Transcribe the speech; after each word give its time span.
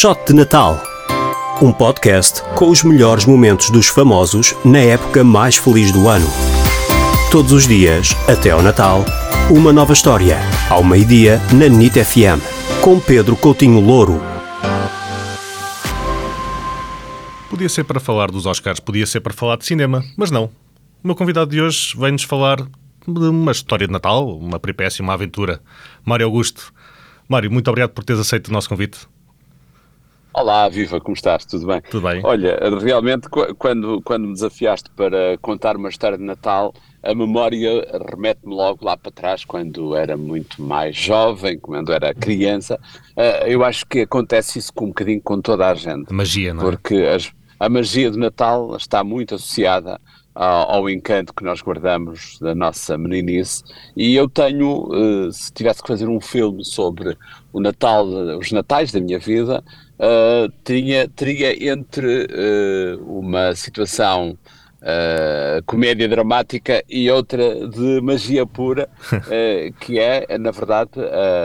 Shot 0.00 0.28
de 0.28 0.32
Natal. 0.32 0.82
Um 1.60 1.70
podcast 1.74 2.40
com 2.54 2.70
os 2.70 2.82
melhores 2.82 3.26
momentos 3.26 3.68
dos 3.68 3.86
famosos 3.86 4.54
na 4.64 4.78
época 4.78 5.22
mais 5.22 5.58
feliz 5.58 5.92
do 5.92 6.08
ano. 6.08 6.26
Todos 7.30 7.52
os 7.52 7.68
dias, 7.68 8.16
até 8.26 8.48
ao 8.48 8.62
Natal, 8.62 9.04
uma 9.50 9.74
nova 9.74 9.92
história. 9.92 10.38
Ao 10.70 10.82
meio-dia, 10.82 11.38
na 11.52 11.68
NIT 11.68 12.02
FM. 12.02 12.40
Com 12.82 12.98
Pedro 12.98 13.36
Coutinho 13.36 13.78
Louro. 13.78 14.22
Podia 17.50 17.68
ser 17.68 17.84
para 17.84 18.00
falar 18.00 18.30
dos 18.30 18.46
Oscars, 18.46 18.80
podia 18.80 19.04
ser 19.04 19.20
para 19.20 19.34
falar 19.34 19.56
de 19.56 19.66
cinema, 19.66 20.02
mas 20.16 20.30
não. 20.30 20.44
O 21.04 21.08
meu 21.08 21.14
convidado 21.14 21.50
de 21.50 21.60
hoje 21.60 21.94
vem-nos 21.94 22.22
falar 22.22 22.56
de 23.06 23.28
uma 23.28 23.52
história 23.52 23.86
de 23.86 23.92
Natal, 23.92 24.34
uma 24.38 24.58
peripécia, 24.58 25.02
uma 25.02 25.12
aventura. 25.12 25.60
Mário 26.06 26.24
Augusto. 26.24 26.72
Mário, 27.28 27.52
muito 27.52 27.68
obrigado 27.68 27.90
por 27.90 28.02
teres 28.02 28.22
aceito 28.22 28.48
o 28.48 28.52
nosso 28.52 28.66
convite. 28.66 29.00
Olá, 30.32 30.68
Viva, 30.68 31.00
como 31.00 31.14
estás? 31.14 31.44
Tudo 31.44 31.66
bem? 31.66 31.82
Tudo 31.82 32.06
bem. 32.06 32.20
Olha, 32.24 32.56
realmente, 32.80 33.28
quando, 33.58 34.00
quando 34.02 34.28
me 34.28 34.32
desafiaste 34.32 34.88
para 34.90 35.36
contar 35.38 35.76
uma 35.76 35.88
história 35.88 36.16
de 36.16 36.22
Natal, 36.22 36.72
a 37.02 37.14
memória 37.14 37.84
remete-me 38.08 38.54
logo 38.54 38.84
lá 38.84 38.96
para 38.96 39.10
trás, 39.10 39.44
quando 39.44 39.96
era 39.96 40.16
muito 40.16 40.62
mais 40.62 40.96
jovem, 40.96 41.58
quando 41.58 41.92
era 41.92 42.14
criança. 42.14 42.78
Uh, 43.16 43.46
eu 43.46 43.64
acho 43.64 43.84
que 43.86 44.02
acontece 44.02 44.60
isso 44.60 44.72
com 44.72 44.86
um 44.86 44.88
bocadinho 44.88 45.20
com 45.20 45.40
toda 45.40 45.68
a 45.68 45.74
gente. 45.74 46.12
Magia, 46.12 46.54
não 46.54 46.62
é? 46.62 46.70
Porque 46.70 46.94
as, 46.94 47.32
a 47.58 47.68
magia 47.68 48.10
do 48.10 48.18
Natal 48.18 48.76
está 48.76 49.02
muito 49.02 49.34
associada 49.34 50.00
ao, 50.34 50.88
encanto 50.88 51.34
que 51.34 51.44
nós 51.44 51.60
guardamos 51.60 52.38
da 52.40 52.54
nossa 52.54 52.96
meninice. 52.96 53.64
E 53.96 54.14
eu 54.14 54.28
tenho, 54.28 54.88
uh, 54.88 55.32
se 55.32 55.52
tivesse 55.52 55.82
que 55.82 55.88
fazer 55.88 56.08
um 56.08 56.20
filme 56.20 56.64
sobre 56.64 57.16
o 57.52 57.60
Natal, 57.60 58.06
os 58.38 58.52
Natais 58.52 58.92
da 58.92 59.00
minha 59.00 59.18
vida, 59.18 59.62
uh, 59.98 60.50
teria, 60.64 61.08
teria 61.08 61.70
entre 61.72 62.24
uh, 62.26 63.18
uma 63.18 63.54
situação 63.54 64.38
uh, 64.80 65.62
comédia 65.66 66.08
dramática 66.08 66.82
e 66.88 67.10
outra 67.10 67.68
de 67.68 68.00
magia 68.00 68.46
pura, 68.46 68.88
que 69.80 69.98
é, 69.98 70.38
na 70.38 70.50
verdade, 70.50 70.92